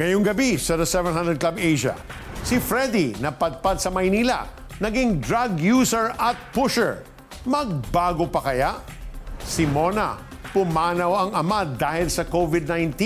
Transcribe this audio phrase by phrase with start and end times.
[0.00, 1.92] Ngayong gabi sa The 700 Club Asia,
[2.40, 4.48] si Freddy napadpad sa Maynila,
[4.80, 7.04] naging drug user at pusher.
[7.44, 8.80] Magbago pa kaya?
[9.44, 10.16] Si Mona,
[10.56, 12.96] pumanaw ang ama dahil sa COVID-19.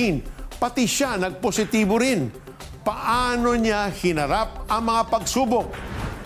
[0.54, 2.30] Pati siya nagpositibo rin.
[2.86, 5.74] Paano niya hinarap ang mga pagsubok?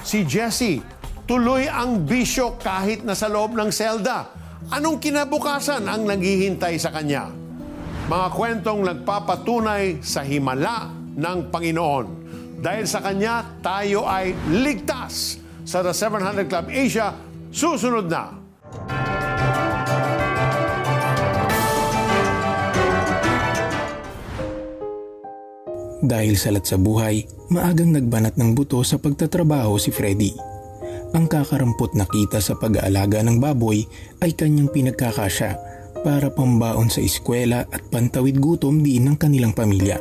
[0.04, 0.84] Si Jessie,
[1.24, 4.36] tuloy ang bisyo kahit nasa loob ng selda.
[4.68, 7.37] Anong kinabukasan ang naghihintay sa kanya?
[8.08, 12.06] Mga kwentong nagpapatunay sa himala ng Panginoon.
[12.56, 15.36] Dahil sa Kanya, tayo ay ligtas.
[15.68, 17.12] Sa The 700 Club Asia,
[17.52, 18.32] susunod na.
[26.00, 30.32] Dahil salat sa buhay, maagang nagbanat ng buto sa pagtatrabaho si Freddy.
[31.12, 33.84] Ang kakarampot na kita sa pag-aalaga ng baboy
[34.24, 35.68] ay kanyang pinagkakasya
[36.02, 39.98] para pambaon sa eskwela at pantawid gutom din ng kanilang pamilya.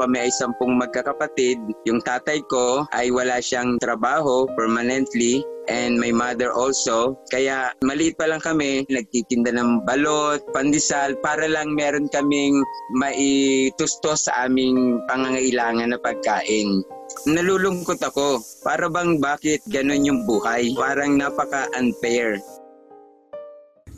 [0.00, 1.60] Kami ay sampung magkakapatid.
[1.84, 7.20] Yung tatay ko ay wala siyang trabaho permanently and my mother also.
[7.28, 12.64] Kaya maliit pa lang kami, nagtitinda ng balot, pandesal, para lang meron kaming
[12.96, 16.80] maitustos sa aming pangangailangan na pagkain.
[17.28, 18.40] Nalulungkot ako.
[18.64, 20.72] Para bang bakit ganun yung buhay?
[20.72, 22.40] Parang napaka-unfair.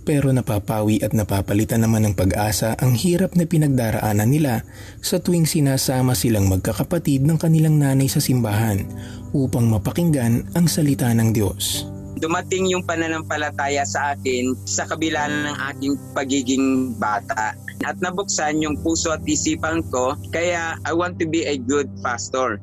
[0.03, 4.67] Pero napapawi at napapalitan naman ng pag-asa ang hirap na pinagdaraanan nila
[4.99, 8.83] sa tuwing sinasama silang magkakapatid ng kanilang nanay sa simbahan
[9.31, 11.87] upang mapakinggan ang salita ng Diyos.
[12.19, 17.55] Dumating yung pananampalataya sa akin sa kabila ng aking pagiging bata.
[17.83, 22.59] At nabuksan yung puso at isipan ko, kaya I want to be a good pastor.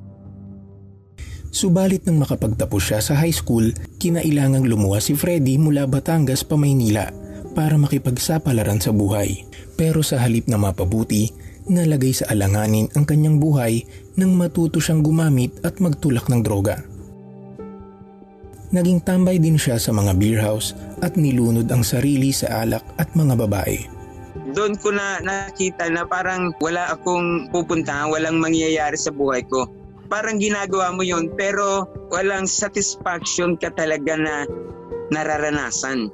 [1.50, 3.68] Subalit nang makapagtapos siya sa high school,
[4.00, 9.46] kinailangang lumuwas si Freddy mula Batangas pa Maynila para makipagsapalaran sa buhay.
[9.80, 11.32] Pero sa halip na mapabuti,
[11.70, 13.86] nalagay sa alanganin ang kanyang buhay
[14.18, 16.82] nang matuto siyang gumamit at magtulak ng droga.
[18.70, 23.10] Naging tambay din siya sa mga beer house at nilunod ang sarili sa alak at
[23.18, 23.82] mga babae.
[24.54, 29.66] Doon ko na nakita na parang wala akong pupuntahan, walang mangyayari sa buhay ko.
[30.10, 34.46] Parang ginagawa mo yon pero walang satisfaction ka talaga na
[35.14, 36.14] nararanasan.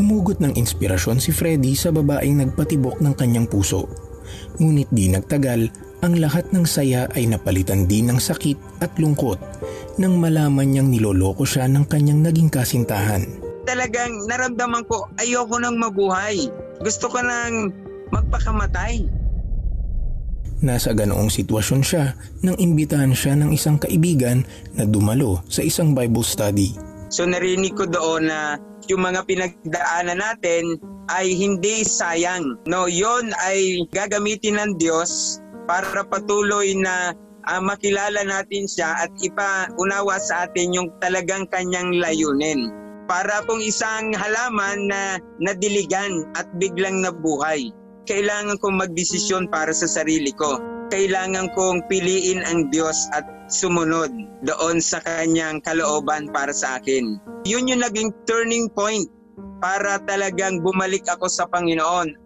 [0.00, 3.84] Humugot ng inspirasyon si Freddy sa babaeng nagpatibok ng kanyang puso.
[4.56, 5.68] Ngunit di nagtagal,
[6.00, 9.36] ang lahat ng saya ay napalitan din ng sakit at lungkot
[10.00, 13.28] nang malaman niyang niloloko siya ng kanyang naging kasintahan.
[13.68, 16.48] Talagang naramdaman ko ayoko nang mabuhay.
[16.80, 17.68] Gusto ko nang
[18.08, 19.04] magpakamatay.
[20.64, 26.24] Nasa ganoong sitwasyon siya nang imbitahan siya ng isang kaibigan na dumalo sa isang Bible
[26.24, 26.89] study.
[27.10, 28.56] So narinig ko doon na
[28.86, 30.78] yung mga pinagdaanan natin
[31.10, 32.54] ay hindi sayang.
[32.70, 37.10] No, yon ay gagamitin ng Diyos para patuloy na
[37.50, 42.70] uh, makilala natin siya at ipaunawa sa atin yung talagang kanyang layunin.
[43.10, 47.74] Para pong isang halaman na nadiligan at biglang nabuhay.
[48.06, 50.62] Kailangan kong magdesisyon para sa sarili ko.
[50.90, 54.10] Kailangan kong piliin ang Diyos at sumunod
[54.42, 57.14] doon sa kanyang kalooban para sa akin.
[57.46, 59.06] Yun yung naging turning point
[59.62, 62.18] para talagang bumalik ako sa Panginoon.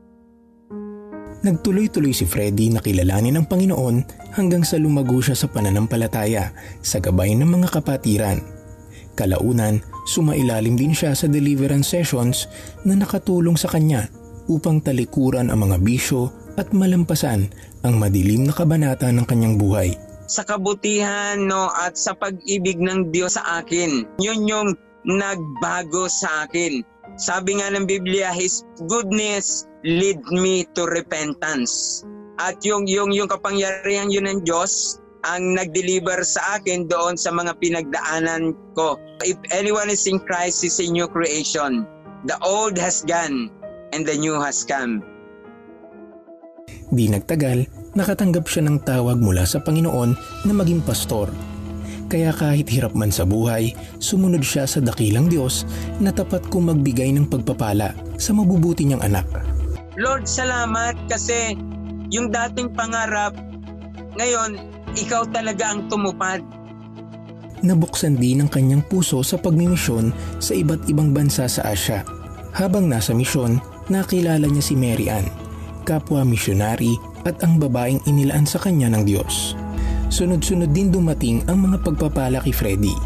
[1.44, 4.00] Nagtuloy-tuloy si Freddy na kilalanin ang Panginoon
[4.32, 8.40] hanggang sa lumago siya sa pananampalataya sa gabay ng mga kapatiran.
[9.12, 12.48] Kalaunan, sumailalim din siya sa deliverance sessions
[12.88, 14.08] na nakatulong sa kanya
[14.48, 17.50] upang talikuran ang mga bisyo at malampasan
[17.82, 19.94] ang madilim na kabanata ng kanyang buhay.
[20.24, 24.68] Sa kabutihan no at sa pag-ibig ng Diyos sa akin, yun yung
[25.04, 26.80] nagbago sa akin.
[27.20, 32.02] Sabi nga ng Biblia, His goodness lead me to repentance.
[32.40, 37.56] At yung, yung, yung kapangyarihan yun ng Diyos, ang nag-deliver sa akin doon sa mga
[37.62, 38.98] pinagdaanan ko.
[39.22, 41.86] If anyone is in Christ, is a new creation.
[42.26, 43.52] The old has gone
[43.94, 45.13] and the new has come.
[46.90, 50.10] Di nagtagal, nakatanggap siya ng tawag mula sa Panginoon
[50.44, 51.30] na maging pastor.
[52.10, 55.64] Kaya kahit hirap man sa buhay, sumunod siya sa dakilang Diyos
[55.98, 59.24] na tapat kong magbigay ng pagpapala sa mabubuti niyang anak.
[59.96, 61.56] Lord, salamat kasi
[62.12, 63.32] yung dating pangarap,
[64.20, 64.60] ngayon,
[64.94, 66.44] ikaw talaga ang tumupad.
[67.64, 72.04] Nabuksan din ang kanyang puso sa pagmimisyon sa iba't ibang bansa sa Asya.
[72.54, 73.58] Habang nasa misyon,
[73.88, 75.26] nakilala niya si Mary Ann,
[75.84, 76.96] kapwa misyonary
[77.28, 79.52] at ang babaeng inilaan sa kanya ng Diyos.
[80.08, 82.96] Sunod-sunod din dumating ang mga pagpapala kay Freddy.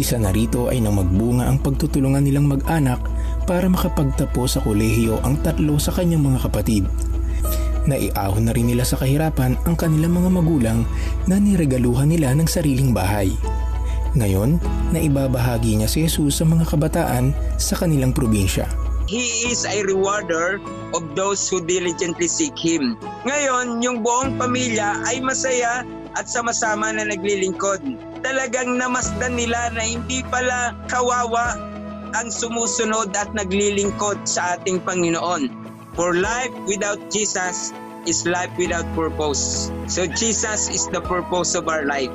[0.00, 2.98] Isa na rito ay nang magbunga ang pagtutulungan nilang mag-anak
[3.44, 6.84] para makapagtapos sa kolehiyo ang tatlo sa kanyang mga kapatid.
[7.84, 10.80] Naiahon na rin nila sa kahirapan ang kanilang mga magulang
[11.26, 13.34] na niregaluhan nila ng sariling bahay.
[14.12, 14.60] Ngayon,
[14.92, 18.68] naibabahagi niya si Jesus sa mga kabataan sa kanilang probinsya.
[19.10, 20.62] He is a rewarder
[20.94, 22.96] of those who diligently seek Him.
[23.26, 25.82] Ngayon, yung buong pamilya ay masaya
[26.16, 27.80] at sama-sama na naglilingkod.
[28.22, 31.58] Talagang namasdan nila na hindi pala kawawa
[32.12, 35.48] ang sumusunod at naglilingkod sa ating Panginoon.
[35.96, 37.72] For life without Jesus
[38.04, 39.72] is life without purpose.
[39.88, 42.12] So Jesus is the purpose of our life.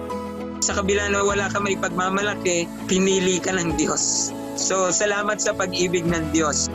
[0.62, 4.34] Sa kabila na wala ka may pagmamalaki, pinili ka ng Diyos.
[4.58, 6.70] So salamat sa pag-ibig ng Diyos.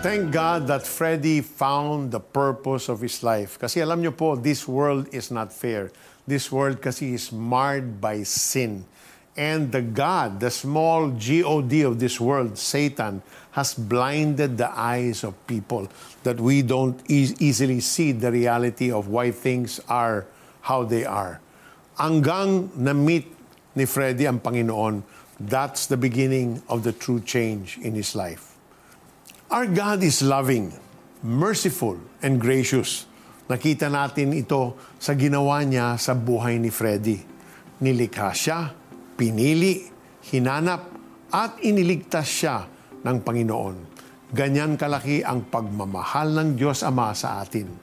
[0.00, 3.60] Thank God that Freddie found the purpose of his life.
[3.60, 5.92] Kasi alam niyo po, this world is not fair.
[6.24, 8.88] This world kasi is marred by sin.
[9.36, 13.20] And the God, the small God of this world, Satan,
[13.52, 15.92] has blinded the eyes of people
[16.24, 20.24] that we don't e- easily see the reality of why things are
[20.64, 21.44] how they are.
[22.00, 23.28] Hanggang na-meet
[23.76, 25.04] ni Freddie ang Panginoon,
[25.36, 28.49] that's the beginning of the true change in his life.
[29.50, 30.70] Our God is loving,
[31.26, 33.10] merciful, and gracious.
[33.50, 37.18] Nakita natin ito sa ginawa niya sa buhay ni Freddy.
[37.82, 38.70] Nilikha siya,
[39.18, 39.90] pinili,
[40.30, 40.86] hinanap,
[41.34, 42.62] at iniligtas siya
[43.02, 43.76] ng Panginoon.
[44.30, 47.74] Ganyan kalaki ang pagmamahal ng Diyos Ama sa atin.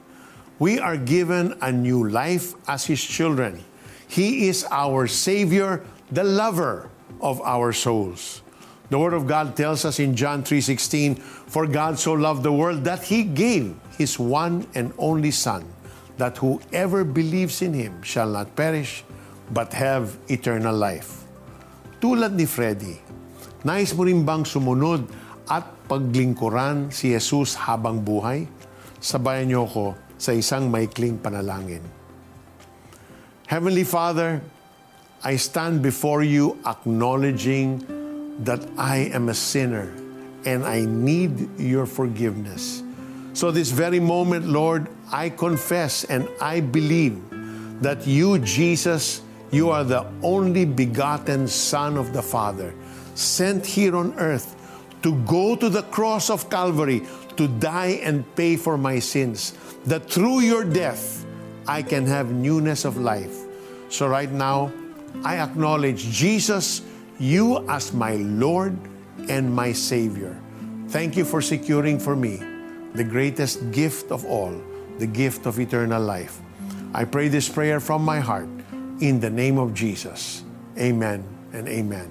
[0.56, 3.60] We are given a new life as His children.
[4.08, 6.88] He is our Savior, the lover
[7.20, 8.40] of our souls.
[8.88, 12.88] The Word of God tells us in John 3:16, "For God so loved the world
[12.88, 15.68] that He gave His one and only Son,
[16.16, 19.04] that whoever believes in Him shall not perish,
[19.52, 21.28] but have eternal life."
[22.00, 22.96] Tulad ni Freddy,
[23.60, 25.04] nais mo rin bang sumunod
[25.52, 28.48] at paglingkuran si Jesus habang buhay?
[29.04, 31.84] Sabayan niyo ko sa isang maikling panalangin.
[33.52, 34.40] Heavenly Father,
[35.20, 37.97] I stand before you acknowledging
[38.40, 39.92] that I am a sinner
[40.44, 42.82] and I need your forgiveness.
[43.32, 47.22] So, this very moment, Lord, I confess and I believe
[47.82, 52.74] that you, Jesus, you are the only begotten Son of the Father,
[53.14, 54.54] sent here on earth
[55.02, 57.06] to go to the cross of Calvary
[57.36, 59.54] to die and pay for my sins,
[59.86, 61.24] that through your death
[61.66, 63.36] I can have newness of life.
[63.88, 64.72] So, right now,
[65.24, 66.82] I acknowledge Jesus
[67.18, 68.76] you as my Lord
[69.28, 70.38] and my Savior.
[70.88, 72.40] Thank you for securing for me
[72.94, 74.54] the greatest gift of all,
[74.98, 76.40] the gift of eternal life.
[76.94, 78.48] I pray this prayer from my heart
[79.00, 80.42] in the name of Jesus.
[80.78, 81.22] Amen
[81.52, 82.10] and amen.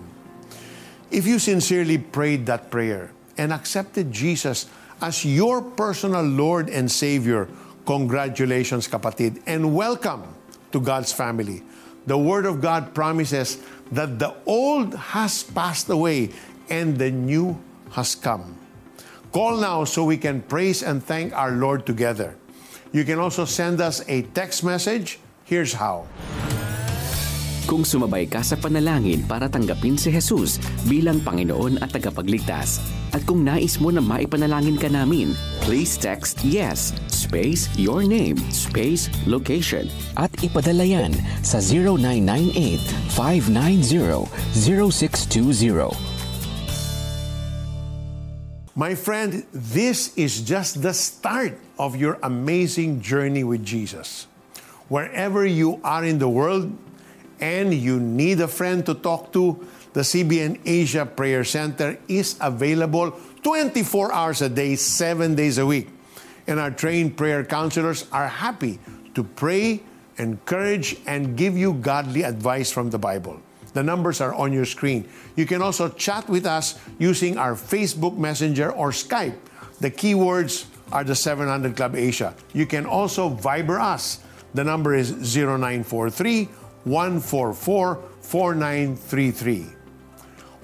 [1.09, 4.67] If you sincerely prayed that prayer and accepted Jesus
[5.01, 7.47] as your personal Lord and Savior,
[7.85, 10.23] congratulations, kapatid, and welcome
[10.71, 11.63] to God's family.
[12.07, 13.59] The Word of God promises
[13.91, 16.31] that the old has passed away
[16.69, 17.59] and the new
[17.91, 18.57] has come.
[19.31, 22.35] Call now so we can praise and thank our Lord together.
[22.93, 25.19] You can also send us a text message.
[25.43, 26.07] Here's how.
[27.67, 30.55] Kung sumabay ka sa panalangin para tanggapin si Jesus
[30.87, 32.79] bilang Panginoon at tagapagligtas,
[33.11, 35.35] at kung nais mo na maipanalangin ka namin,
[35.67, 41.11] please text YES, space, your name, space, location, at ipadala yan
[41.43, 41.59] sa
[43.19, 45.91] 0998-590-0620.
[48.79, 54.31] My friend, this is just the start of your amazing journey with Jesus.
[54.87, 56.86] Wherever you are in the world
[57.39, 63.11] and you need a friend to talk to, the CBN Asia Prayer Center is available
[63.43, 65.89] 24 hours a day, 7 days a week.
[66.45, 68.79] And our trained prayer counselors are happy
[69.15, 69.81] to pray,
[70.17, 73.41] encourage, and give you godly advice from the Bible.
[73.73, 75.07] The numbers are on your screen.
[75.35, 79.35] You can also chat with us using our Facebook Messenger or Skype.
[79.81, 82.33] The keywords are the 700 Club Asia.
[82.53, 84.19] You can also Viber us.
[84.53, 86.49] The number is 0943
[86.87, 89.65] 144 4933.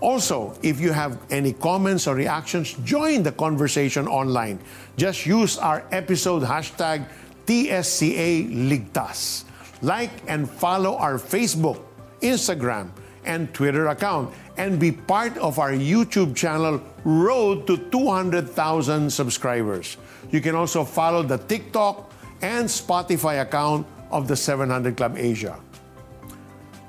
[0.02, 4.60] Also, if you have any comments or reactions, join the conversation online.
[4.98, 7.08] Just use our episode hashtag
[7.48, 9.46] TSCA Ligtas.
[9.82, 11.80] Like and follow our Facebook,
[12.22, 12.92] Instagram,
[13.26, 19.98] and Twitter account and be part of our YouTube channel Road to 200,000 subscribers.
[20.32, 22.12] You can also follow the TikTok
[22.42, 25.60] and Spotify account of the 700 Club Asia.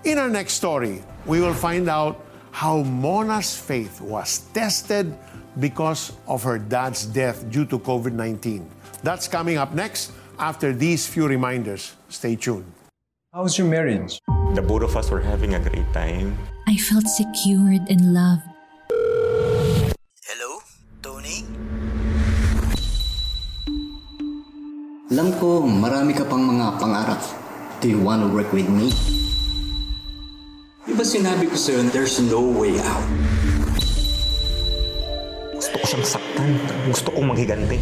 [0.04, 2.20] In our next story, we will find out
[2.52, 5.16] how Mona's faith was tested
[5.56, 8.68] because of her dad's death due to COVID 19.
[9.00, 11.96] That's coming up next after these few reminders.
[12.12, 12.68] Stay tuned.
[13.32, 14.20] How's your marriage?
[14.52, 16.37] The both of us were having a great time.
[16.68, 18.44] I felt secured and loved.
[20.28, 20.61] Hello,
[21.00, 21.49] Tony?
[25.08, 27.25] Alam ko, marami ka pang mga pangarap.
[27.80, 28.92] Do you want to work with me?
[30.85, 33.09] Di ba sinabi ko sa'yo, there's no way out?
[35.57, 36.61] Gusto ko siyang saktan.
[36.93, 37.81] Gusto kong maghiganti.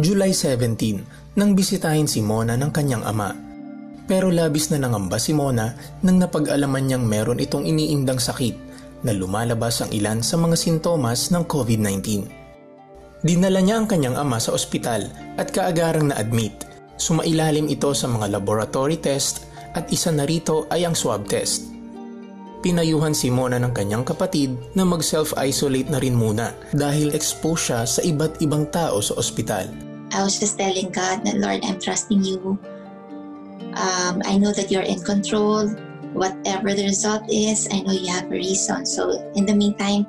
[0.00, 3.55] July 17, nang bisitahin si Mona ng kanyang ama.
[4.06, 5.74] Pero labis na nangamba si Mona
[6.06, 8.54] nang napag-alaman niyang meron itong iniindang sakit
[9.02, 12.26] na lumalabas ang ilan sa mga sintomas ng COVID-19.
[13.26, 16.54] Dinala niya ang kanyang ama sa ospital at kaagarang na-admit.
[16.96, 21.76] Sumailalim ito sa mga laboratory test at isa na rito ay ang swab test.
[22.64, 28.00] Pinayuhan si Mona ng kanyang kapatid na mag-self-isolate na rin muna dahil expose siya sa
[28.00, 29.68] iba't ibang tao sa ospital.
[30.14, 32.56] I was just telling God that, Lord, I'm trusting you.
[33.76, 35.68] Um, I know that you're in control.
[36.16, 38.88] Whatever the result is, I know you have a reason.
[38.88, 40.08] So, in the meantime,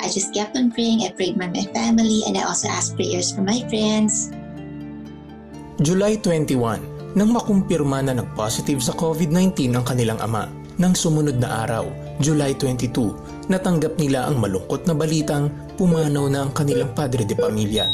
[0.00, 1.04] I just kept on praying.
[1.04, 4.32] I prayed for my family and I also asked prayers for my friends.
[5.84, 10.48] July 21, nang makumpirma na nag-positive sa COVID-19 ang kanilang ama.
[10.80, 11.84] Nang sumunod na araw,
[12.16, 17.92] July 22, natanggap nila ang malungkot na balitang pumanaw na ang kanilang padre de pamilya.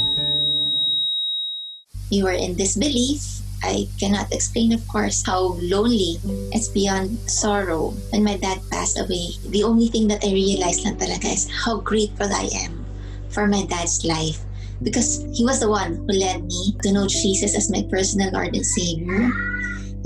[2.14, 3.47] We were in disbelief.
[3.62, 6.18] I cannot explain, of course, how lonely.
[6.52, 7.94] It's beyond sorrow.
[8.10, 11.80] When my dad passed away, the only thing that I realized lang talaga is how
[11.80, 12.84] grateful I am
[13.30, 14.40] for my dad's life.
[14.82, 18.54] Because he was the one who led me to know Jesus as my personal Lord
[18.54, 19.26] and Savior.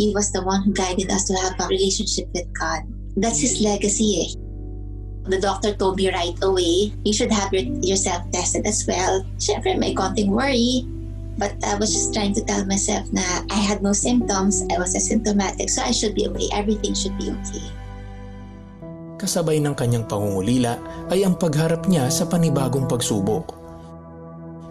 [0.00, 2.88] He was the one who guided us to have a relationship with God.
[3.16, 4.24] That's his legacy.
[4.24, 4.28] Eh.
[5.28, 9.22] The doctor told me right away, you should have your, yourself tested as well.
[9.36, 10.88] Siyempre, may konting worry.
[11.42, 14.94] But I was just trying to tell myself na I had no symptoms, I was
[14.94, 16.46] asymptomatic, so I should be okay.
[16.54, 17.66] Everything should be okay.
[19.18, 20.78] Kasabay ng kanyang pangungulila
[21.10, 23.58] ay ang pagharap niya sa panibagong pagsubok.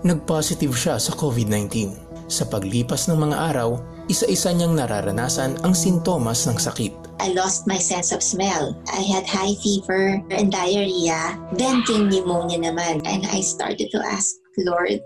[0.07, 1.91] Nag-positive siya sa COVID-19.
[2.31, 3.75] Sa paglipas ng mga araw,
[4.07, 7.19] isa-isa niyang nararanasan ang sintomas ng sakit.
[7.19, 8.79] I lost my sense of smell.
[8.87, 11.35] I had high fever and diarrhea.
[11.51, 13.03] Then came pneumonia naman.
[13.03, 15.03] And I started to ask, Lord,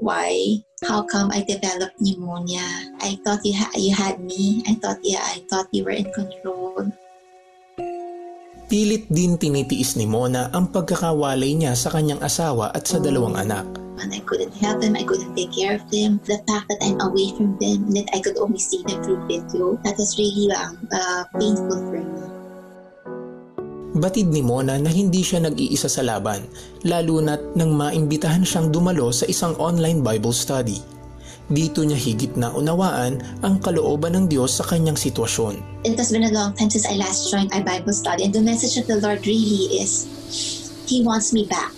[0.00, 0.64] why?
[0.82, 2.64] How come I developed pneumonia?
[3.04, 4.64] I thought you, ha- you had me.
[4.66, 6.88] I thought, yeah, I thought you were in control.
[8.70, 13.66] Pilit din tinitiis ni Mona ang pagkakawalay niya sa kanyang asawa at sa dalawang anak.
[13.98, 14.96] And I couldn't help them.
[14.96, 16.22] I couldn't take care of them.
[16.24, 19.76] The fact that I'm away from them, that I could only see them through video,
[19.84, 22.19] that was really um, uh, painful for me.
[23.90, 26.46] Batid ni Mona na hindi siya nag-iisa sa laban,
[26.86, 30.78] lalo na't nang maimbitahan siyang dumalo sa isang online Bible study.
[31.50, 35.82] Dito niya higit na unawaan ang kalooban ng Diyos sa kanyang sitwasyon.
[35.82, 38.46] It has been a long time since I last joined a Bible study, and the
[38.46, 40.06] message of the Lord really is
[40.86, 41.74] He wants me back.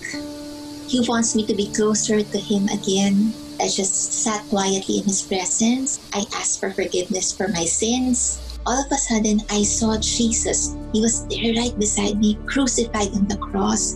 [0.92, 3.33] He wants me to be closer to Him again.
[3.57, 5.97] I just sat quietly in His presence.
[6.12, 8.37] I asked for forgiveness for my sins.
[8.64, 10.76] All of a sudden, I saw Jesus.
[10.92, 13.95] He was there right beside me, crucified on the cross.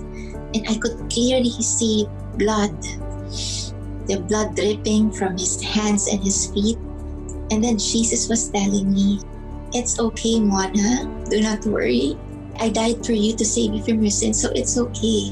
[0.55, 2.75] And I could clearly see blood.
[4.11, 6.79] The blood dripping from his hands and his feet.
[7.51, 9.21] And then Jesus was telling me,
[9.73, 11.07] It's okay, Mona.
[11.31, 12.19] Do not worry.
[12.59, 15.31] I died for you to save you from your sins, so it's okay.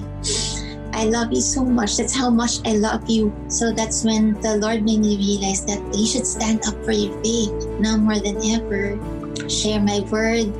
[0.94, 1.96] I love you so much.
[1.96, 3.34] That's how much I love you.
[3.48, 7.10] So that's when the Lord made me realize that you should stand up for your
[7.18, 7.50] faith
[7.80, 8.94] now more than ever.
[9.50, 10.50] Share my word,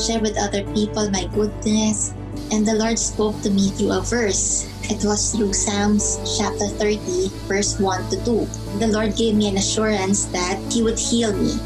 [0.00, 2.14] share with other people my goodness.
[2.52, 4.68] And the Lord spoke to me through a verse.
[4.88, 8.80] It was through Psalms chapter 30, verse 1 to 2.
[8.80, 11.56] The Lord gave me an assurance that He would heal me.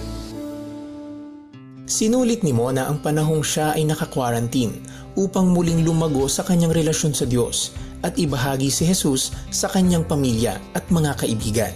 [1.87, 4.83] Sinulit ni Mona ang panahong siya ay naka-quarantine
[5.15, 10.59] upang muling lumago sa kanyang relasyon sa Diyos at ibahagi si Jesus sa kanyang pamilya
[10.75, 11.75] at mga kaibigan.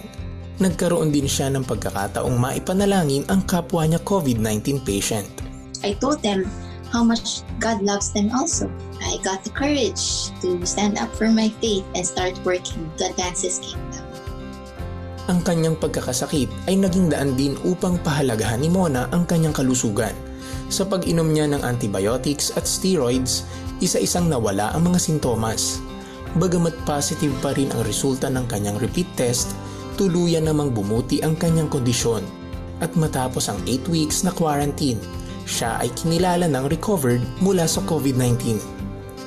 [0.61, 5.25] Nagkaroon din siya ng pagkakataong maipanalangin ang kapwa niya COVID-19 patient.
[5.81, 6.45] I told them
[6.93, 8.69] how much God loves them also.
[9.01, 13.41] I got the courage to stand up for my faith and start working to advance
[13.41, 14.05] His kingdom.
[15.25, 20.13] Ang kanyang pagkakasakit ay naging daan din upang pahalagahan ni Mona ang kanyang kalusugan.
[20.69, 23.49] Sa pag-inom niya ng antibiotics at steroids,
[23.81, 25.81] isa-isang nawala ang mga sintomas.
[26.37, 29.51] bagamat positive pa rin ang resulta ng kanyang repeat test,
[30.01, 32.25] tuluyan namang bumuti ang kanyang kondisyon.
[32.81, 34.97] At matapos ang 8 weeks na quarantine,
[35.45, 38.57] siya ay kinilala ng recovered mula sa COVID-19.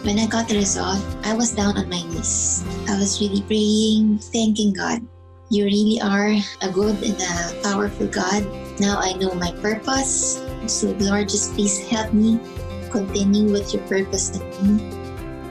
[0.02, 2.66] When I got the result, I was down on my knees.
[2.90, 5.06] I was really praying, thanking God.
[5.54, 6.34] You really are
[6.66, 8.42] a good and a powerful God.
[8.82, 10.42] Now I know my purpose.
[10.66, 12.42] So Lord, just please help me
[12.90, 14.82] continue with your purpose in me.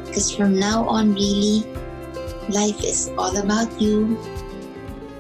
[0.04, 1.64] Because from now on, really,
[2.52, 4.20] life is all about you.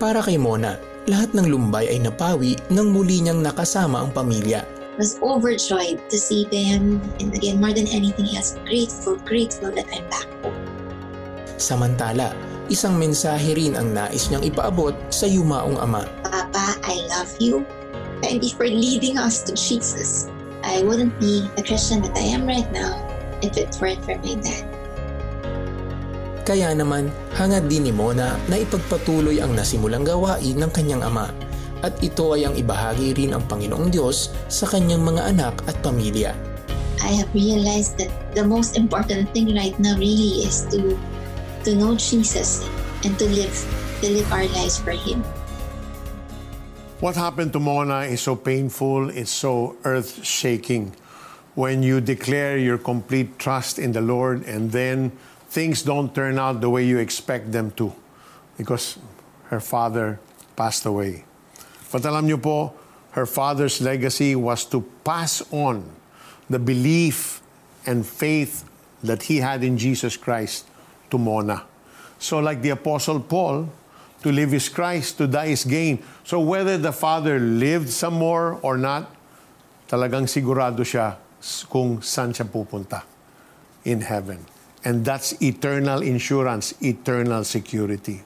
[0.01, 4.63] Para kay Mona, lahat ng lumbay ay napawi nang muli niyang nakasama ang pamilya.
[4.93, 7.01] I was overjoyed to see them.
[7.17, 10.53] And again, more than anything else, grateful, grateful that I'm back home.
[11.57, 12.37] Samantala,
[12.69, 16.05] isang mensahe rin ang nais niyang ipaabot sa yumaong ama.
[16.21, 17.65] Papa, I love you.
[18.21, 20.29] Thank you for leading us to Jesus.
[20.63, 23.01] I wouldn't be the Christian that I am right now
[23.43, 24.72] if it weren't for my dad.
[26.43, 27.07] Kaya naman,
[27.39, 31.31] hangad din ni Mona na ipagpatuloy ang nasimulang gawain ng kanyang ama
[31.83, 36.35] at ito ay ang ibahagi rin ang Panginoong Diyos sa kanyang mga anak at pamilya.
[36.99, 40.99] I have realized that the most important thing right now really is to
[41.67, 42.63] to know Jesus
[43.07, 43.55] and to live
[44.03, 45.23] to live our lives for Him.
[47.03, 50.95] What happened to Mona is so painful, it's so earth shaking.
[51.55, 55.11] When you declare your complete trust in the Lord and then
[55.53, 57.93] things don't turn out the way you expect them to
[58.57, 58.97] because
[59.53, 60.17] her father
[60.57, 61.25] passed away.
[61.93, 62.73] But alam niyo po,
[63.13, 65.85] her father's legacy was to pass on
[66.49, 67.45] the belief
[67.85, 68.65] and faith
[69.05, 70.65] that he had in Jesus Christ
[71.13, 71.69] to Mona.
[72.17, 73.69] So like the Apostle Paul,
[74.25, 76.01] to live is Christ, to die is gain.
[76.23, 79.13] So whether the father lived some more or not,
[79.85, 81.21] talagang sigurado siya
[81.69, 83.05] kung saan siya pupunta
[83.85, 84.41] in heaven.
[84.83, 88.19] And that's eternal insurance, eternal security.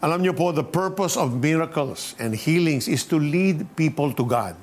[0.00, 4.54] Alam niyo po, the purpose of miracles and healings is to lead people to God,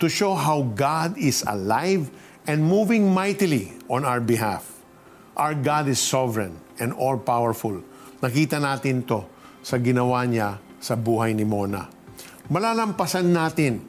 [0.00, 2.08] to show how God is alive
[2.48, 4.66] and moving mightily on our behalf.
[5.36, 7.84] Our God is sovereign and all-powerful.
[8.24, 9.28] Nakita natin to
[9.60, 11.86] sa ginawa niya sa buhay ni Mona.
[12.48, 13.84] Malalampasan natin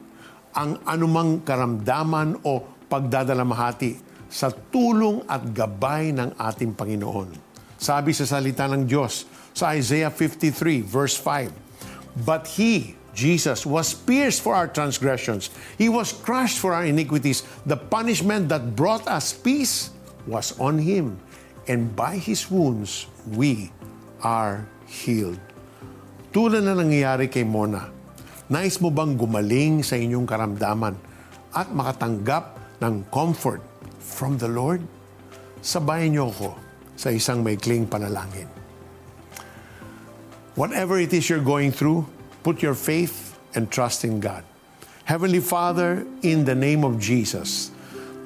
[0.52, 7.36] ang anumang karamdaman o pagdadalamhati sa tulong at gabay ng ating Panginoon.
[7.76, 14.40] Sabi sa salita ng Diyos sa Isaiah 53 verse 5, But He, Jesus, was pierced
[14.40, 15.52] for our transgressions.
[15.76, 17.44] He was crushed for our iniquities.
[17.68, 19.92] The punishment that brought us peace
[20.24, 21.20] was on Him.
[21.68, 23.68] And by His wounds, we
[24.24, 25.40] are healed.
[26.32, 27.92] Tulad na nangyayari kay Mona,
[28.48, 30.96] nais mo bang gumaling sa inyong karamdaman
[31.52, 33.71] at makatanggap ng comfort
[34.02, 34.82] from the Lord?
[35.62, 36.58] Sabayan niyo ako
[36.98, 38.50] sa isang maikling panalangin.
[40.58, 42.04] Whatever it is you're going through,
[42.42, 44.44] put your faith and trust in God.
[45.06, 47.70] Heavenly Father, in the name of Jesus,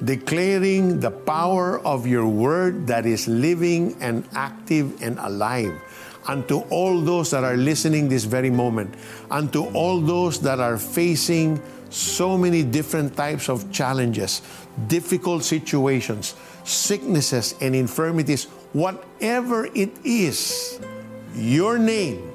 [0.03, 5.73] declaring the power of your word that is living and active and alive
[6.27, 8.93] unto all those that are listening this very moment,
[9.31, 14.41] unto all those that are facing so many different types of challenges,
[14.87, 20.79] difficult situations, sicknesses, and infirmities, whatever it is,
[21.35, 22.31] your name,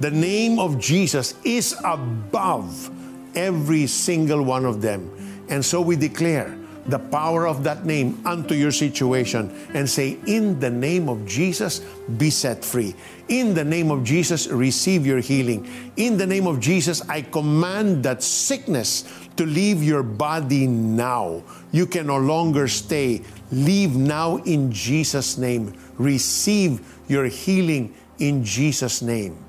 [0.00, 2.90] the name of Jesus, is above
[3.36, 5.10] every single one of them.
[5.48, 10.60] And so we declare the power of that name unto your situation and say, In
[10.60, 11.80] the name of Jesus,
[12.18, 12.94] be set free.
[13.28, 15.68] In the name of Jesus, receive your healing.
[15.96, 19.04] In the name of Jesus, I command that sickness
[19.36, 21.42] to leave your body now.
[21.72, 23.22] You can no longer stay.
[23.50, 25.74] Leave now in Jesus' name.
[25.98, 29.43] Receive your healing in Jesus' name.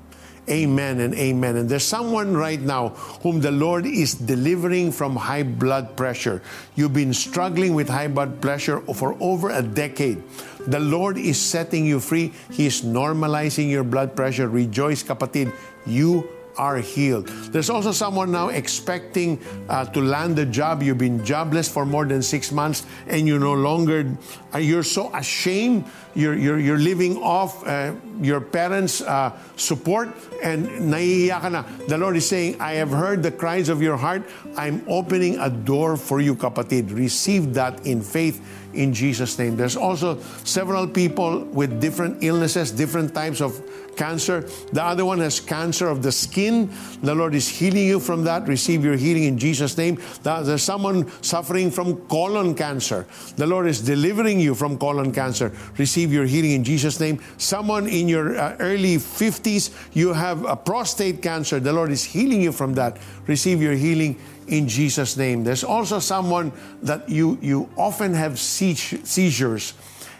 [0.48, 1.56] Amen and amen.
[1.56, 2.90] And there's someone right now
[3.22, 6.40] whom the Lord is delivering from high blood pressure.
[6.76, 10.22] You've been struggling with high blood pressure for over a decade.
[10.66, 12.32] The Lord is setting you free.
[12.50, 14.48] He is normalizing your blood pressure.
[14.48, 15.52] Rejoice, kapatid.
[15.86, 17.28] You are healed.
[17.52, 20.82] There's also someone now expecting uh, to land a job.
[20.82, 24.16] You've been jobless for more than six months and you no longer,
[24.54, 25.84] uh, you're so ashamed.
[26.14, 27.92] You're, you're, you're living off uh,
[28.22, 30.08] your parents' uh, support
[30.42, 31.64] and naiiyak ka na.
[31.88, 34.24] The Lord is saying, I have heard the cries of your heart.
[34.56, 36.94] I'm opening a door for you, kapatid.
[36.96, 38.40] Receive that in faith
[38.72, 39.56] in Jesus' name.
[39.56, 43.60] There's also several people with different illnesses, different types of
[43.96, 44.42] cancer.
[44.72, 46.70] The other one has cancer of the skin.
[47.02, 48.46] The Lord is healing you from that.
[48.46, 49.98] Receive your healing in Jesus' name.
[50.22, 53.06] There's someone suffering from colon cancer.
[53.36, 55.52] The Lord is delivering you from colon cancer.
[55.78, 57.20] Receive your healing in Jesus' name.
[57.38, 61.60] Someone in your uh, early 50s, you have a prostate cancer.
[61.60, 62.98] The Lord is healing you from that.
[63.26, 65.44] Receive your healing in Jesus' name.
[65.44, 69.74] There's also someone that you, you often have seizures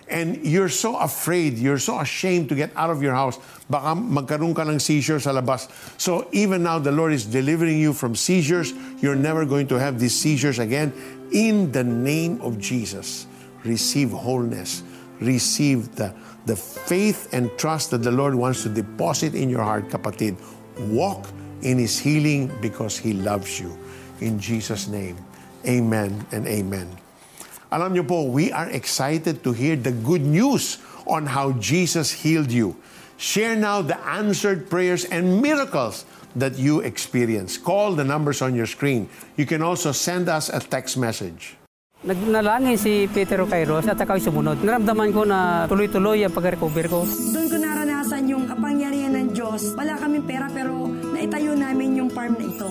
[0.09, 3.39] and you're so afraid, you're so ashamed to get out of your house,
[3.69, 5.67] baka magkaroon ka ng seizure sa labas.
[5.99, 8.73] So even now, the Lord is delivering you from seizures.
[9.03, 10.95] You're never going to have these seizures again.
[11.33, 13.27] In the name of Jesus,
[13.65, 14.83] receive wholeness.
[15.19, 16.15] Receive the,
[16.45, 20.39] the faith and trust that the Lord wants to deposit in your heart, kapatid.
[20.93, 21.27] Walk
[21.63, 23.77] in His healing because He loves you.
[24.21, 25.17] In Jesus' name,
[25.67, 26.87] amen and amen.
[27.77, 32.49] Alam niyo po, we are excited to hear the good news on how Jesus healed
[32.49, 32.73] you.
[33.21, 36.09] Share now the answered prayers and miracles
[36.41, 37.61] that you experience.
[37.61, 39.13] Call the numbers on your screen.
[39.37, 41.61] You can also send us a text message.
[42.01, 44.65] Nagnalangin si Peter Kairos at ako'y sumunod.
[44.65, 47.05] Naramdaman ko na tuloy-tuloy ang pag-recover ko.
[47.05, 49.77] Doon ko naranasan yung kapangyarihan ng Diyos.
[49.77, 52.69] Wala kaming pera pero naitayo namin yung farm na ito.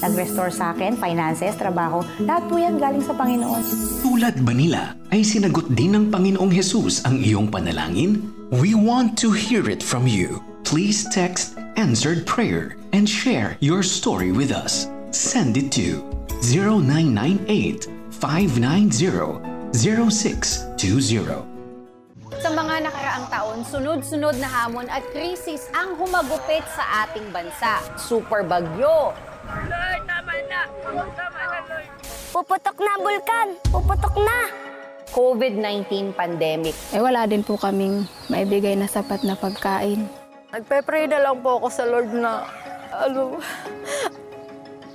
[0.00, 3.62] Nag-restore sa akin, finances, trabaho, lahat po yan galing sa Panginoon.
[4.00, 8.30] Tulad ba nila, ay sinagot din ng Panginoong Jesus ang iyong panalangin?
[8.54, 10.38] We want to hear it from you.
[10.62, 14.86] Please text answered prayer and share your story with us.
[15.10, 16.06] Send it to
[16.46, 19.42] 0998 590
[19.74, 21.59] 0620.
[23.50, 27.82] Taon, sunod-sunod na hamon at krisis ang humagupit sa ating bansa.
[27.98, 29.10] Super bagyo.
[29.66, 30.70] Lord, tama na!
[30.86, 31.88] Tama na, Lord!
[32.30, 33.48] Puputok na ang bulkan!
[33.74, 34.38] Puputok na!
[35.10, 36.78] COVID-19 pandemic.
[36.94, 40.06] Eh wala din po kaming maibigay na sapat na pagkain.
[40.54, 42.46] Nagpe-pray na lang po ako sa Lord na,
[42.94, 43.42] ano,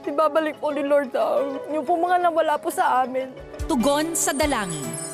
[0.07, 3.35] ibabalik po ni Lord ang yung po mga nawala po sa amin.
[3.67, 5.04] Tugon sa dalangin.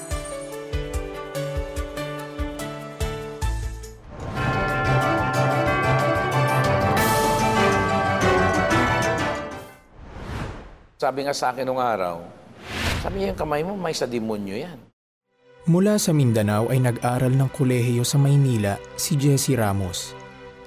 [11.01, 12.21] Sabi nga sa akin nung araw,
[13.01, 14.77] sabi niya yung kamay mo, may sa demonyo yan.
[15.65, 20.13] Mula sa Mindanao ay nag-aral ng kolehiyo sa Maynila si Jesse Ramos.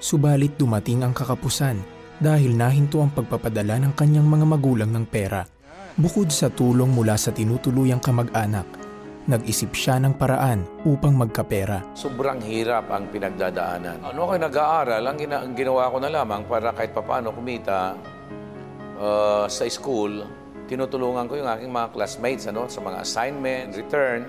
[0.02, 1.78] Subalit dumating ang kakapusan
[2.18, 5.46] dahil nahinto ang pagpapadala ng kanyang mga magulang ng pera.
[5.94, 8.66] Bukod sa tulong mula sa tinutuluyang kamag-anak,
[9.30, 11.94] nag-isip siya ng paraan upang magkapera.
[11.94, 14.02] Sobrang hirap ang pinagdadaanan.
[14.02, 17.94] Ano ako nag-aaral, ang, gina- ang ginawa ko na lamang para kahit papano kumita
[19.04, 20.24] uh, sa school,
[20.64, 24.24] tinutulungan ko yung aking mga classmates ano, sa mga assignment, return.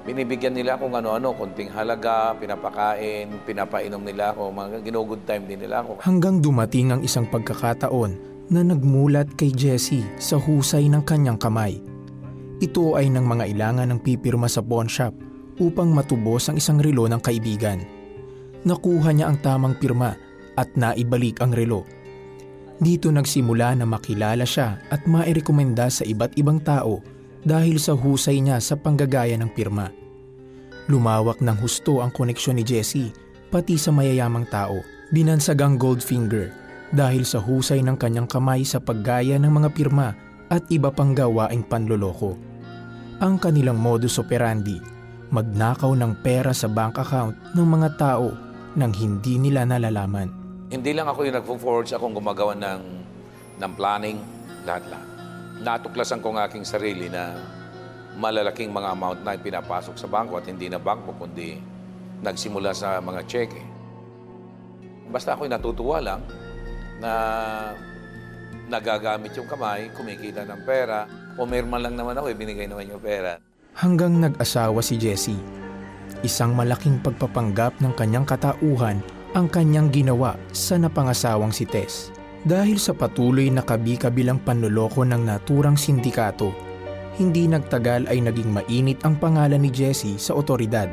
[0.00, 5.84] Binibigyan nila kung ano-ano, konting halaga, pinapakain, pinapainom nila ako, mga gino-good time din nila
[5.84, 6.00] ako.
[6.00, 8.16] Hanggang dumating ang isang pagkakataon
[8.48, 11.78] na nagmulat kay Jessie sa husay ng kanyang kamay.
[12.64, 15.12] Ito ay ng mga ilangan ng pipirma sa pawn shop
[15.60, 17.84] upang matubos ang isang relo ng kaibigan.
[18.64, 20.16] Nakuha niya ang tamang pirma
[20.56, 21.84] at naibalik ang relo.
[22.80, 27.04] Dito nagsimula na makilala siya at mairekomenda sa iba't ibang tao
[27.44, 29.92] dahil sa husay niya sa panggagaya ng pirma.
[30.88, 33.12] Lumawak ng husto ang koneksyon ni Jessie
[33.52, 34.80] pati sa mayayamang tao.
[35.12, 36.54] Binansagang Goldfinger
[36.96, 40.16] dahil sa husay ng kanyang kamay sa paggaya ng mga pirma
[40.48, 42.34] at iba pang gawaing panloloko.
[43.20, 44.80] Ang kanilang modus operandi,
[45.28, 48.32] magnakaw ng pera sa bank account ng mga tao
[48.72, 50.39] nang hindi nila nalalaman.
[50.70, 52.82] Hindi lang ako yung nagpo-forge, akong gumagawa ng,
[53.58, 54.22] ng planning,
[54.62, 55.08] lahat-lahat.
[55.66, 57.34] Natuklasan ko ng aking sarili na
[58.14, 61.58] malalaking mga amount na pinapasok sa bangko at hindi na bangko, kundi
[62.22, 63.58] nagsimula sa mga cheque.
[65.10, 66.22] Basta ako'y natutuwa lang
[67.02, 67.12] na
[68.70, 71.10] nagagamit yung kamay, kumikita ng pera.
[71.34, 73.42] Pumirma lang naman ako, ibinigay naman yung pera.
[73.74, 75.42] Hanggang nag-asawa si Jessie.
[76.22, 79.02] Isang malaking pagpapanggap ng kanyang katauhan
[79.34, 82.10] ang kanyang ginawa sa napangasawang si Tess.
[82.40, 86.50] Dahil sa patuloy na kabi-kabilang panloloko ng naturang sindikato,
[87.20, 90.88] hindi nagtagal ay naging mainit ang pangalan ni Jessie sa otoridad.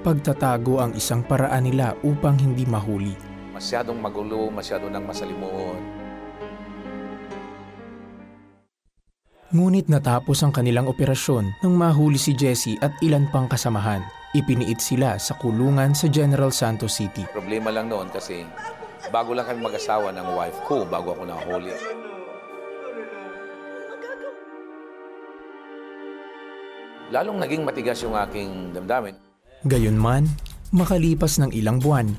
[0.00, 3.12] Pagtatago ang isang paraan nila upang hindi mahuli.
[3.52, 6.04] Masyadong magulo, masyado nang masalimuot.
[9.54, 14.02] Ngunit natapos ang kanilang operasyon nang mahuli si Jessie at ilan pang kasamahan.
[14.34, 17.22] Ipiniit sila sa kulungan sa General Santos City.
[17.30, 18.42] Problema lang noon kasi
[19.14, 21.70] bago lang kami mag-asawa ng wife ko, bago ako nahuli.
[27.14, 29.14] Lalong naging matigas yung aking damdamin.
[29.70, 30.26] Gayunman,
[30.74, 32.10] makalipas ng ilang buwan,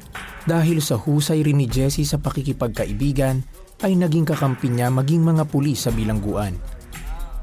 [0.45, 3.41] Dahil sa husay rin ni Jessie sa pakikipagkaibigan,
[3.81, 6.53] ay naging kakampi niya maging mga pulis sa bilangguan.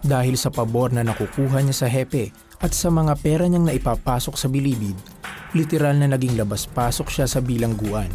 [0.06, 2.30] Dahil sa pabor na nakukuha niya sa hepe
[2.62, 4.94] at sa mga pera niyang naipapasok sa bilibid,
[5.52, 8.08] literal na naging labas-pasok siya sa bilangguan.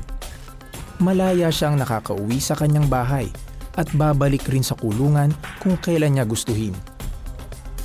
[1.04, 3.30] Malaya siyang nakakauwi sa kanyang bahay
[3.78, 5.30] at babalik rin sa kulungan
[5.62, 6.74] kung kailan niya gustuhin.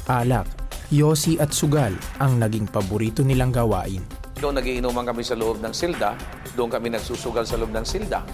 [0.09, 0.49] Alak,
[0.89, 4.01] yosi at sugal ang naging paborito nilang gawain.
[4.41, 6.17] Doon nagiinuman kami sa loob ng silda,
[6.57, 8.25] doon kami nagsusugal sa loob ng silda.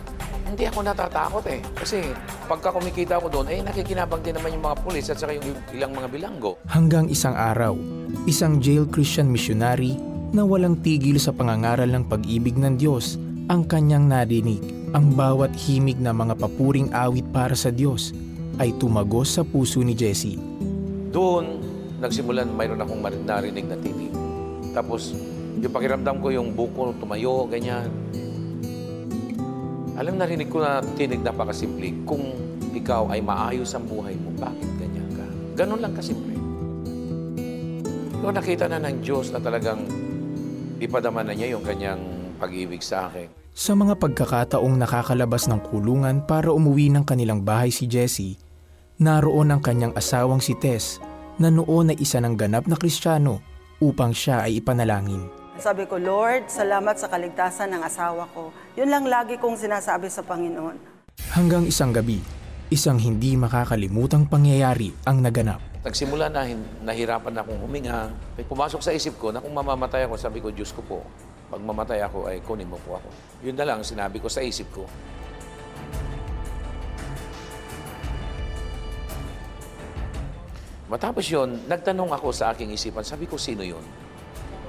[0.48, 1.60] Hindi ako natatakot eh.
[1.76, 2.08] Kasi
[2.48, 5.92] pagka kumikita ako doon, eh nakikinabang din naman yung mga pulis at saka yung ilang
[5.92, 6.56] mga bilanggo.
[6.64, 7.76] Hanggang isang araw,
[8.24, 10.00] isang jail Christian missionary
[10.32, 13.20] na walang tigil sa pangangaral ng pag-ibig ng Diyos
[13.52, 14.64] ang kanyang nadinig.
[14.96, 18.16] Ang bawat himig na mga papuring awit para sa Diyos
[18.56, 20.40] ay tumagos sa puso ni Jesse.
[21.12, 21.60] Doon,
[22.00, 24.12] nagsimulan mayroon akong narinig na tinig.
[24.72, 25.12] Tapos,
[25.60, 27.92] yung pakiramdam ko, yung buko tumayo, ganyan.
[29.98, 32.06] Alam, narinig ko na tinig napakasimple.
[32.06, 32.22] Kung
[32.70, 35.26] ikaw ay maayos ang buhay mo, bakit ganyan ka?
[35.58, 36.38] Ganun lang kasimple.
[38.22, 39.82] Doon nakita na ng Diyos na talagang
[40.78, 41.98] ipadama na niya yung kanyang
[42.38, 43.26] pag-ibig sa akin.
[43.50, 48.38] Sa mga pagkakataong nakakalabas ng kulungan para umuwi ng kanilang bahay si Jessie,
[49.02, 51.02] naroon ang kanyang asawang si Tess
[51.42, 53.42] na noon ay isa ng ganap na kristyano
[53.82, 55.37] upang siya ay ipanalangin.
[55.58, 58.54] Sabi ko, Lord, salamat sa kaligtasan ng asawa ko.
[58.78, 60.78] Yun lang lagi kong sinasabi sa Panginoon.
[61.34, 62.22] Hanggang isang gabi,
[62.70, 65.58] isang hindi makakalimutang pangyayari ang naganap.
[65.82, 66.46] Nagsimula na,
[66.86, 68.06] nahirapan na akong huminga.
[68.38, 71.02] May pumasok sa isip ko na kung mamamatay ako, sabi ko, Diyos ko po,
[71.50, 73.10] pag mamatay ako, ay kunin mo po ako.
[73.42, 74.86] Yun na lang sinabi ko sa isip ko.
[80.86, 83.82] Matapos yon, nagtanong ako sa aking isipan, sabi ko, sino yun?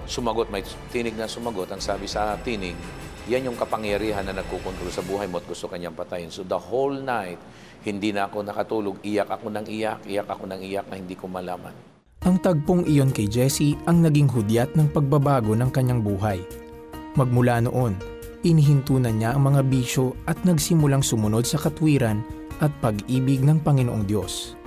[0.09, 1.69] Sumagot, may tinig na sumagot.
[1.69, 2.73] Ang sabi sa tinig,
[3.29, 6.33] yan yung kapangyarihan na nagkukontrol sa buhay mo at gusto kanyang patayin.
[6.33, 7.37] So the whole night,
[7.85, 8.97] hindi na ako nakatulog.
[9.05, 11.71] Iyak ako ng iyak, iyak ako ng iyak na hindi ko malaman.
[12.25, 16.41] Ang tagpong iyon kay Jesse ang naging hudyat ng pagbabago ng kanyang buhay.
[17.13, 17.95] Magmula noon,
[18.41, 22.25] inihinto na niya ang mga bisyo at nagsimulang sumunod sa katwiran
[22.59, 24.58] at pag-ibig ng Panginoong Diyos.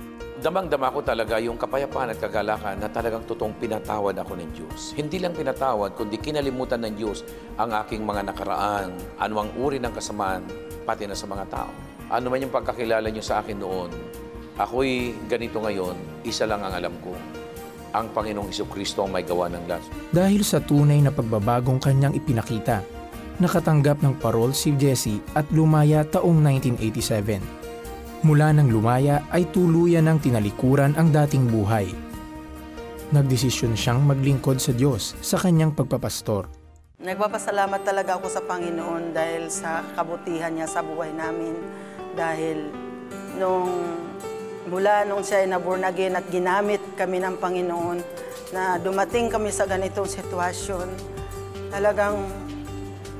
[0.43, 4.91] Damang-dama ko talaga yung kapayapaan at kagalakan na talagang totoong pinatawad ako ng Diyos.
[4.91, 7.23] Hindi lang pinatawad, kundi kinalimutan ng Diyos
[7.55, 8.91] ang aking mga nakaraan,
[9.23, 10.43] anumang uri ng kasamaan,
[10.83, 11.71] pati na sa mga tao.
[12.11, 13.87] Ano man yung pagkakilala niyo sa akin noon,
[14.59, 17.15] ako'y ganito ngayon, isa lang ang alam ko.
[17.95, 19.87] Ang Panginoong Iso Kristo ang may gawa ng lahat.
[20.11, 22.83] Dahil sa tunay na pagbabagong kanyang ipinakita,
[23.39, 27.62] nakatanggap ng parol si Jesse at lumaya taong 1987.
[28.23, 31.91] Mula nang lumaya ay tuluyan ng tinalikuran ang dating buhay.
[33.11, 36.47] Nagdesisyon siyang maglingkod sa Diyos sa kanyang pagpapastor.
[37.03, 41.51] Nagpapasalamat talaga ako sa Panginoon dahil sa kabutihan niya sa buhay namin.
[42.15, 42.71] Dahil
[43.35, 43.91] nung
[44.71, 47.99] mula nung siya ay naborn again at ginamit kami ng Panginoon
[48.55, 50.87] na dumating kami sa ganitong sitwasyon,
[51.75, 52.23] talagang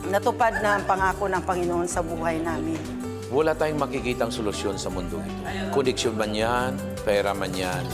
[0.08, 3.03] natupad na ang pangako ng Panginoon sa buhay namin.
[3.32, 5.44] Wala tayong makikitang solusyon sa mundo ito.
[5.72, 6.76] Koneksyon man yan,
[7.08, 7.86] pera man yan.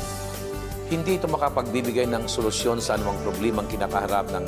[0.90, 4.46] Hindi ito makapagbibigay ng solusyon sa anumang problemang kinakaharap ng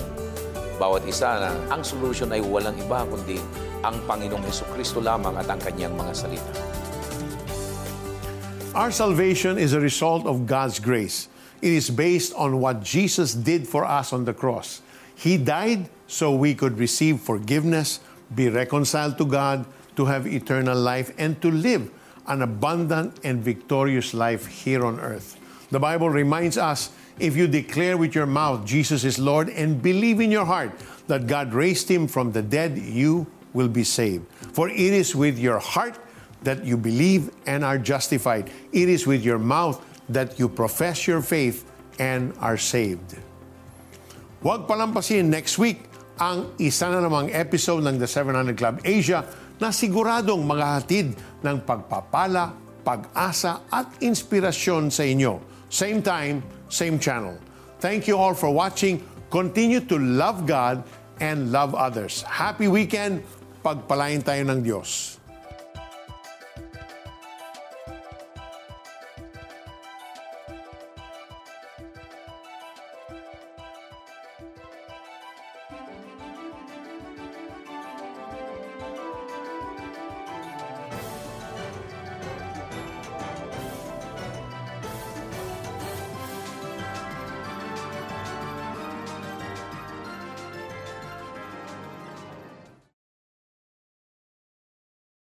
[0.81, 3.37] bawat isa na ang solusyon ay walang iba kundi
[3.85, 6.53] ang Panginoong Heso Kristo lamang at ang kanyang mga salita.
[8.73, 11.27] Our salvation is a result of God's grace.
[11.61, 14.81] It is based on what Jesus did for us on the cross.
[15.13, 18.01] He died so we could receive forgiveness,
[18.33, 21.91] be reconciled to God, to have eternal life, and to live
[22.27, 25.37] an abundant and victorious life here on earth.
[25.71, 30.19] The Bible reminds us if you declare with your mouth Jesus is Lord and believe
[30.19, 30.71] in your heart
[31.07, 34.25] that God raised him from the dead, you will be saved.
[34.53, 35.99] For it is with your heart
[36.43, 38.49] that you believe and are justified.
[38.71, 43.15] It is with your mouth that you profess your faith and are saved.
[44.41, 45.85] Huwag palampasin next week
[46.17, 49.21] ang isa na namang episode ng The 700 Club Asia
[49.61, 51.13] na siguradong maghahatid
[51.45, 55.37] ng pagpapala, pag-asa at inspirasyon sa inyo.
[55.69, 57.37] Same time, same channel.
[57.77, 59.05] Thank you all for watching.
[59.29, 60.81] Continue to love God
[61.21, 62.25] and love others.
[62.25, 63.21] Happy weekend.
[63.61, 65.20] Pagpalain tayo ng Diyos.